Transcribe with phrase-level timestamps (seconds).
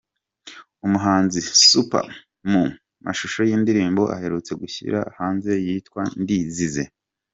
[0.85, 1.37] Umuhanzi
[1.71, 2.09] Superb
[2.51, 2.63] mu
[3.05, 6.83] mashusho y'indirimbo aherutse gushyira hanze yitwa "Ndizize".